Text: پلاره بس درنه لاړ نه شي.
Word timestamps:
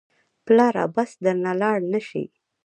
پلاره 0.45 0.83
بس 0.95 1.11
درنه 1.23 1.53
لاړ 1.61 1.77
نه 1.93 1.99
شي. 2.07 2.23